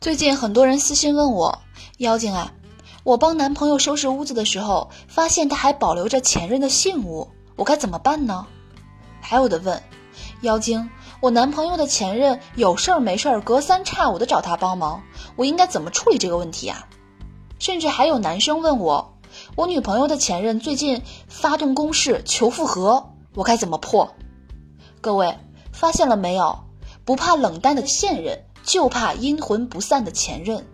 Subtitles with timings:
[0.00, 1.58] 最近很多人私信问我，
[1.98, 2.50] 妖精啊，
[3.04, 8.46] 我帮男朋友收拾屋子的时候，发现他还保留着前任的信物，我该怎么办呢？
[9.20, 9.82] 还有的问，
[10.40, 10.88] 妖精，
[11.20, 15.02] 我男朋友的前任有事儿没事儿隔三差五的找他帮忙，
[15.36, 16.88] 我应该怎么处理这个问题啊？
[17.58, 19.18] 甚至还有男生问我，
[19.54, 24.14] 我女朋友的前任最近发动攻势求复合，我该怎么破？
[25.02, 25.36] 各位
[25.72, 26.58] 发现了没有？
[27.04, 30.66] 不怕冷淡的现任，就怕阴魂不散的前任。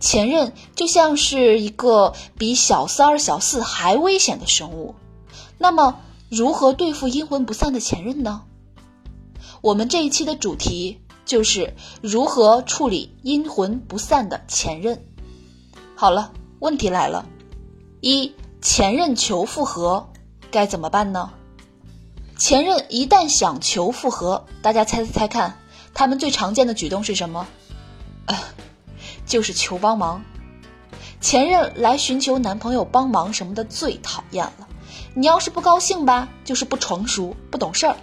[0.00, 4.94] 前任就像是一个比小三儿、小四还危险的生物。
[5.58, 6.00] 那么，
[6.30, 8.42] 如何对付阴魂不散的前任呢？
[9.60, 15.04] 我们这一期的主题就是如何处理阴魂不散的前任。
[15.94, 17.26] 好了，问题来了：
[18.00, 20.08] 一、前任求复合，
[20.50, 21.30] 该怎么办呢？
[22.38, 25.58] 前任一旦想求复合，大家猜猜看，
[25.96, 27.46] 他们最常见的举动是什么？
[28.26, 28.36] 呃，
[29.24, 30.22] 就是求帮忙。
[31.22, 34.68] 前任来寻求男朋友帮忙什么的最讨厌了。
[35.14, 37.96] 你要是不高兴吧，就是不成熟、不懂事儿；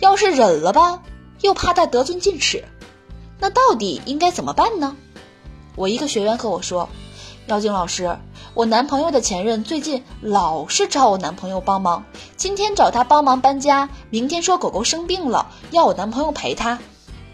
[0.00, 1.00] 要是忍了吧，
[1.40, 2.64] 又怕他得寸进尺。
[3.38, 4.96] 那到底应该怎么办呢？
[5.76, 6.88] 我一个学员和我说
[7.46, 8.18] ：“妖精老师，
[8.52, 12.04] 我男朋友的前任最近老是找我男朋友帮忙，
[12.36, 16.80] 今天找他帮忙搬家，明天说狗狗生病了，要我男朋友陪他。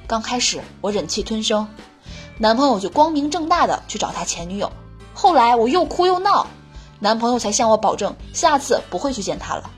[0.07, 1.67] 刚开始我忍气吞声，
[2.39, 4.71] 男朋友就光明正大的去找他前女友，
[5.15, 6.47] 后来我又哭又闹，
[7.01, 9.71] 男朋友才向我保证下次不会去见他了。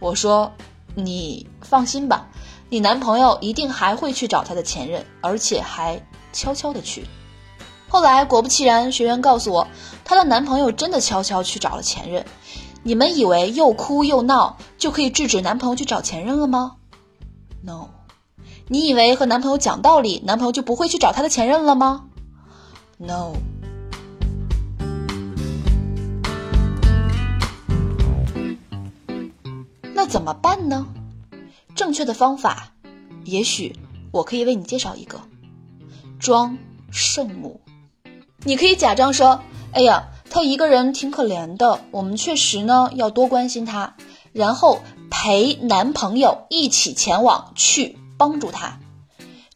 [0.00, 0.52] 我说
[0.94, 2.28] 你放心吧，
[2.68, 7.06] 你男朋友一定还会去找他的前任，而且还悄悄的去。
[7.88, 9.68] 后来果不其然，学员告诉我，
[10.04, 12.26] 她的男朋友真的悄悄去找了前任。
[12.82, 16.72] 你们以为又哭又闹就可以制止男朋友去找前任了吗
[17.62, 17.88] ？No，
[18.66, 22.06] 你以为和男朋友讲道理，男朋友就不会去找他的前任了吗
[22.96, 23.32] ？No。
[29.92, 30.86] 那怎么办呢？
[31.74, 32.72] 正确的方法，
[33.24, 33.76] 也许
[34.10, 35.20] 我可以为你介绍一个：
[36.18, 36.56] 装
[36.90, 37.60] 圣母。
[38.44, 39.40] 你可以假装说
[39.72, 43.94] ：“哎呀，他一个人挺可怜的，我们确实呢要多关心他。”
[44.32, 48.78] 然后陪男朋友一起前往去帮助他。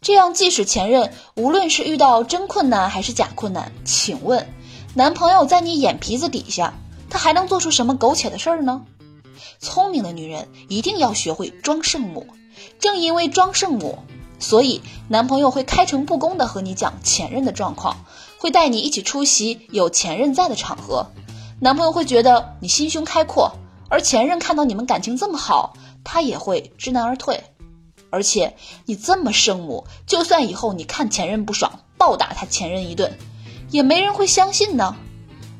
[0.03, 4.47] 这样，即使前任无论是遇到真困难还是假困难，请问
[4.93, 6.75] 男朋友在你眼皮子底下，
[7.09, 8.85] 他还能做出什么苟且的事儿呢？
[9.59, 12.27] 聪明的女人一定要学会装圣母。
[12.79, 14.01] 正因为装圣母，
[14.39, 18.05] 所以男朋友会开诚布公的和你讲前任的状况，
[18.39, 21.07] 会带你一起出席有前任在的场合。
[21.59, 23.53] 男朋友会觉得你心胸开阔，
[23.89, 25.75] 而前任看到你们感情这么好，
[26.05, 27.43] 他也会知难而退。
[28.11, 33.19] 而且你这么圣母，就算以后你看前任不爽，暴打他前任一顿，
[33.71, 34.97] 也没人会相信呢。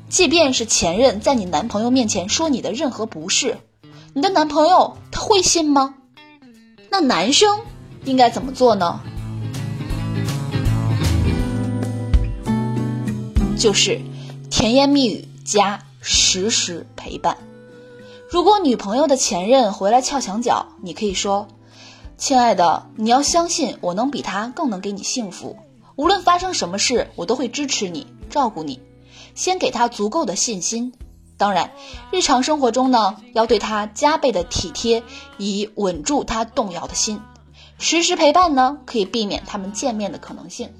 [0.09, 3.57] 即便是前任在你男朋友面前说你的任何不是，
[4.13, 5.95] 你的男朋友他会信吗？
[6.89, 7.59] 那男生
[8.05, 8.99] 应该怎么做呢？
[13.57, 13.99] 就是
[14.49, 17.37] 甜言蜜语加时时陪伴。
[18.29, 21.47] 如果女朋友的前任回来撬墙角，你可以说
[22.19, 25.57] ：“亲爱的，你要相信我能比他更能给你幸福。
[25.95, 28.81] 无论发生什么事，我都会支持你、照顾你。”
[29.35, 30.91] 先给他足够的信心。
[31.37, 31.71] 当然，
[32.11, 35.01] 日常生活中呢，要对他加倍的体贴，
[35.37, 37.21] 以稳住他动摇的心。
[37.77, 40.73] 时时陪伴呢，可以避免他们见面的可能性。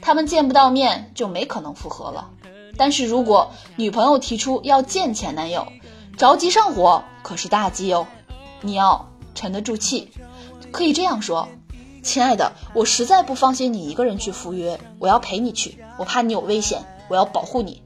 [0.00, 2.30] 他们见不到面，就没可能复合了。
[2.76, 5.66] 但是如果女朋友提出要见前男友，
[6.16, 8.06] 着急上火可是大忌哦。
[8.60, 10.12] 你要沉得住气，
[10.72, 11.48] 可以这样说
[12.02, 17.82] ：“亲爱的，我实在不放心你一个人去赴约，我要陪你去，我怕你有危险，我要保护你。”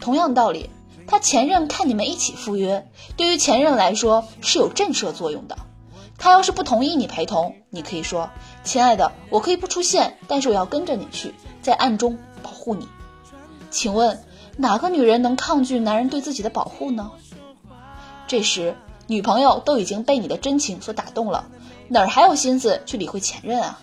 [0.00, 0.70] 同样道理，
[1.06, 5.58] 他前任看你们一起赴约，对于前任来说是有震慑作用的。
[6.18, 8.30] 他要是不同意你陪同，你可以说
[8.62, 12.88] ：“亲爱的，我可以不出现，但是我要跟着你去，在暗中保护你。”
[13.70, 14.22] 请问
[14.56, 17.10] 哪个女人能抗拒男人对自己的保护呢？
[18.28, 18.76] 这时，
[19.08, 21.46] 女朋友都已经被你的真情所打动了，
[21.92, 23.78] 哪儿还有心思去理会前任啊？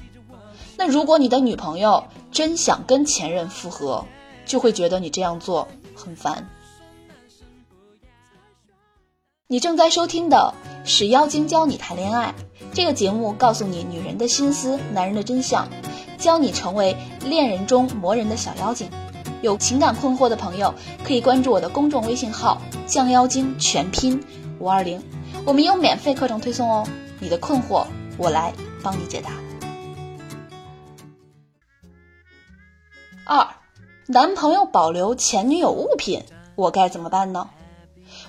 [0.76, 4.04] 那如果你的女朋友真想跟前任复合，
[4.48, 6.50] 就会觉得你这样做很烦。
[9.46, 12.34] 你正在收听的是《妖精教你谈恋爱》
[12.74, 15.68] 这个节目，告诉你女人的心思、男人的真相，
[16.18, 18.90] 教你成为恋人中磨人的小妖精。
[19.44, 20.74] 有情感困惑的朋友，
[21.04, 24.20] 可以关注我的公众微信号“降妖精”全拼
[24.58, 25.00] 五二零，
[25.46, 26.88] 我们有免费课程推送哦。
[27.22, 27.86] 你的困惑，
[28.20, 29.32] 我来帮你解答。
[33.26, 33.48] 二，
[34.08, 36.26] 男朋友保留前女友物品，
[36.56, 37.50] 我该怎么办呢？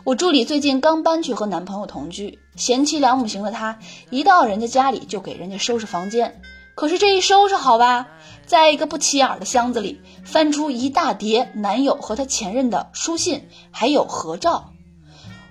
[0.05, 6.41] 我助理最近刚搬去和男朋友同居，贤妻良母型的她，一到人家家里就给人家收拾房间。
[6.77, 8.07] 可是这一收拾好吧，
[8.47, 14.73] 在一个不起眼的箱子里翻出一大叠男友和他前任的书信，还有合照。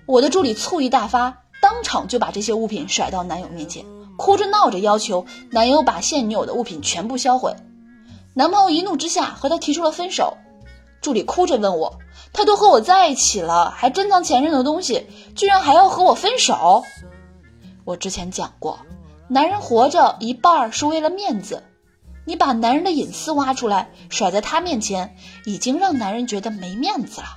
[0.06, 3.84] 我的助理醋意大发，当场就把这些物品甩到男友面前，
[4.20, 7.56] 哭着闹着要求男友把现女友的物品全部销毁。
[8.34, 10.38] 男朋友一怒之下和她提出了分手。
[11.02, 11.98] 助理哭着问我
[12.34, 16.84] ：“他都和我在一起了，还珍藏前任的东西，居然还要和我分手？”
[17.86, 18.78] 我之前讲过。
[19.30, 21.64] 男人活着一半是为了面子，
[22.26, 27.28] 你把男人的隐私挖出来甩在他面前，已经让男人觉得没面子了，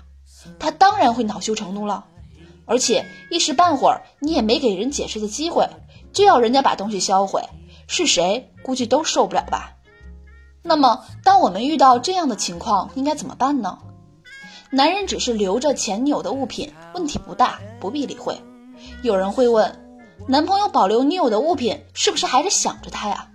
[0.58, 2.06] 他当然会恼羞成怒了。
[2.64, 5.68] 而且一时半会儿你也没给人解释的机会，
[6.12, 7.42] 就要人家把东西销毁，
[7.86, 9.76] 是谁估计都受不了吧？
[10.62, 13.78] 那么当我们遇到这样的情况，应该怎么办呢？
[14.70, 18.40] 男人只是留着前女友的物品，问题不大，不必理会。
[19.02, 19.78] 有人会问。
[20.28, 23.28] 男朋友保留女友的物品，是不是还是想着她呀？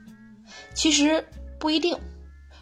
[0.73, 1.27] 其实
[1.59, 1.97] 不一定。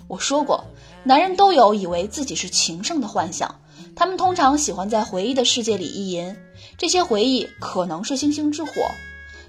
[0.07, 0.65] 我说过，
[1.03, 3.61] 男人都有以为自己是情圣的幻想，
[3.95, 6.35] 他们通常喜欢在回忆的世界里意淫，
[6.75, 8.71] 这些回忆可能是星星之火。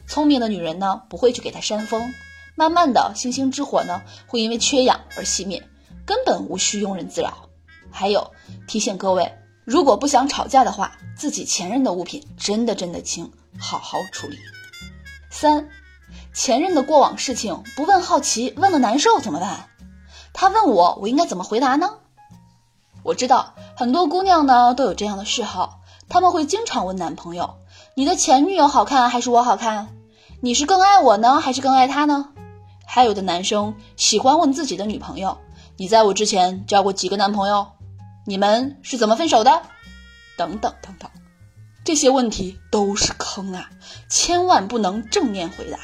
[0.09, 2.15] 聪明的女人呢，不会去给他扇风，
[2.55, 5.69] 慢慢的，星星之火呢，会因为缺氧而熄灭，
[6.05, 7.49] 根本无需庸人自扰。
[7.91, 8.33] 还有，
[8.67, 14.37] 提醒各位，如果不想吵架的话，自己前任的物品真的真的轻，好好处理。
[15.31, 15.69] 三，
[16.33, 19.69] 前任的过往事情不问好奇，问了难受怎么办？
[20.33, 21.95] 他问我，我应该怎么回答呢？
[23.03, 27.57] 我知道很多姑娘呢都有这样的嗜好，他们会经常问男朋友
[27.95, 29.96] ：“你的前女友好看还是我好看？
[30.47, 32.29] 你是更爱我呢，还是更爱他呢？”
[32.87, 35.39] 还有的男生喜欢问自己的女朋友
[35.77, 37.67] ：“你在我之前交过几个男朋友？
[38.27, 39.63] 你们是怎么分手的？”
[40.39, 41.11] 等等等等。
[41.83, 43.69] 这些问题都是坑啊，
[44.09, 45.81] 千万不能正面回答。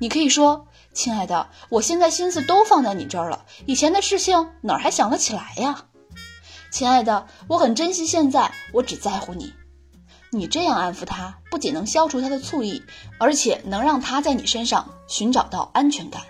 [0.00, 5.84] 你可以说：“亲爱的，我现在心思都放在你这儿了，以前的事情哪儿还想得起来呀？”
[6.72, 9.52] 亲爱的，我很珍惜现在，我只在乎你。
[10.34, 12.82] 你这样安抚他，不仅能消除他的醋意，
[13.18, 16.22] 而且能让他在你身上寻找到安全感。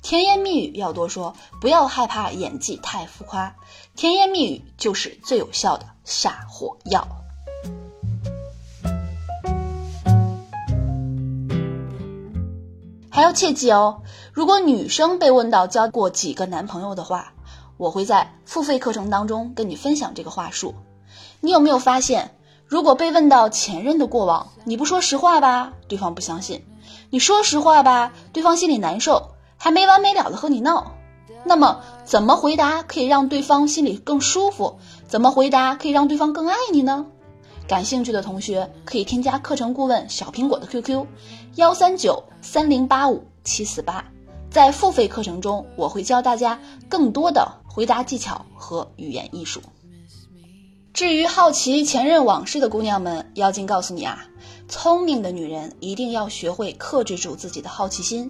[0.00, 3.54] 甜言蜜语要多说，不要害怕演技太浮夸。
[3.94, 7.06] 甜言蜜语就是最有效的下火药。
[13.10, 14.00] 还要切记哦，
[14.32, 17.34] 如果女生被问到交过几个男朋友的话，
[17.76, 20.74] 我会在付费课程当中跟你分享这个话术。
[21.40, 22.34] 你有没有发现，
[22.68, 26.60] 如果被问到前任的过往，你不说实话吧，对方不相信；
[27.08, 30.92] 你说实话吧，对方心里难受，还没完没了的和你闹。
[31.44, 34.78] 那么，怎么回答可以让对方心里更舒服？
[35.06, 37.06] 怎么回答可以让对方更爱你呢？
[37.66, 41.06] 感兴趣的同学可以添加课程顾问小苹果的 QQ，
[41.54, 44.04] 幺三九三零八五七四八，
[44.50, 49.62] 在付费课程中，我会教大家更多的回答技巧和语言艺术。
[50.98, 54.26] 至于好奇前任往事的姑娘们，妖精告诉你啊，
[54.66, 58.28] 聪明的女人一定要学会克制住自己的好奇心。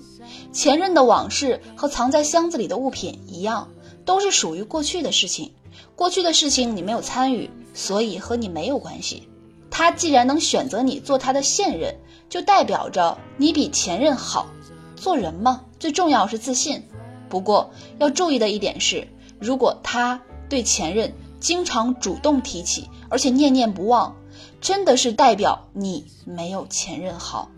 [0.53, 3.71] 前任的往事和藏在箱子里的物品一样，
[4.05, 5.51] 都是属于过去的事情。
[5.97, 9.27] 过去的事情你没有参与，所以和你没有关系。
[9.71, 11.97] 他既然能选择你做他的现任，
[12.29, 14.47] 就代表着你比前任好。
[14.95, 16.87] 做人嘛，最重要是自信。
[17.31, 19.09] 不过要注意的一点是，
[19.41, 20.21] 如果他
[20.51, 21.11] 对前任
[21.41, 24.17] 经常主动提起，而且念念不忘，
[24.61, 27.51] 真的是代表你没有前任好。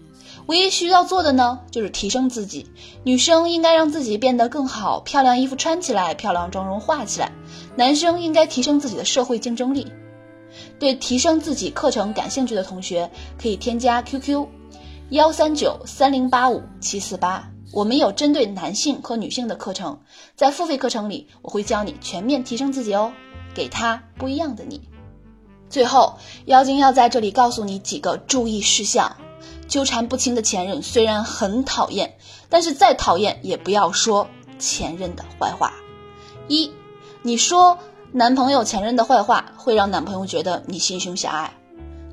[0.46, 2.66] 唯一需要做的呢，就是提升自己。
[3.04, 7.30] 女生应该让自己变得更好，漂亮衣服穿起来，漂亮妆容化起来。
[7.76, 9.92] 男生应该提升自己的社会竞争力。
[10.80, 13.08] 对提升自己课程感兴趣的同学，
[13.40, 14.46] 可以添加 QQ：
[15.10, 17.48] 幺三九三零八五七四八。
[17.72, 20.00] 我们有针对男性和女性的课程，
[20.34, 23.12] 在付费课程里，我会教你全面提升自己哦，
[23.54, 24.80] 给他不一样的你。
[25.68, 29.16] 最后，妖精要在这里告诉你几个注意事项：
[29.68, 32.16] 纠缠不清的前任虽然很讨厌，
[32.48, 34.26] 但是再讨厌也不要说
[34.58, 35.72] 前任的坏话。
[36.48, 36.72] 一，
[37.22, 37.78] 你说
[38.10, 41.54] 男朋友前任的坏话，会让男朋友觉得你心胸狭隘。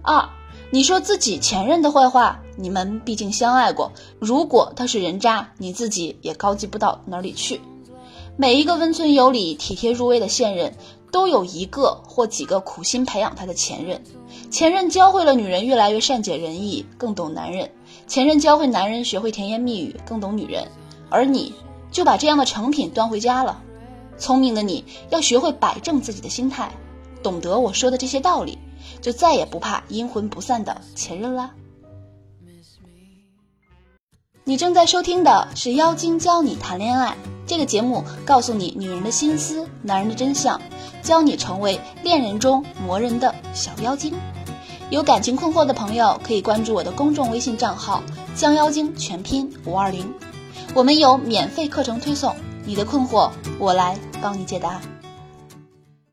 [0.03, 0.29] 二，
[0.69, 7.59] 你说自己前任的坏话，你们毕竟相爱过，如果他是人渣，你自己也高级不到哪里去。
[8.39, 10.75] 每一个温存有礼、体贴入微的现任，
[11.11, 14.01] 都有一个或几个苦心培养他的前任。
[14.51, 17.67] 前任教会了女人越来越善解人意，更懂男人；
[18.07, 20.67] 前任教会男人学会甜言蜜语，更懂女人。
[21.09, 21.53] 而你
[21.91, 23.61] 就把这样的成品端回家了。
[24.17, 26.71] 聪明的你要学会摆正自己的心态，
[27.21, 28.57] 懂得我说的这些道理，
[29.01, 31.53] 就再也不怕阴魂不散的前任啦。
[34.43, 37.11] 你正在收听的是《妖精教你谈恋爱》
[37.47, 40.61] 这个节目，告诉你女人的心思、男人的真相，
[41.01, 44.13] 教你成为恋人中磨人的小妖精。
[44.89, 48.03] 有感情困惑的朋友可以关注我的公众微信账号
[48.35, 50.13] “将妖精”全拼五二零，
[50.73, 52.35] 我们有免费课程推送，
[52.65, 54.81] 你的困惑我来帮你解答。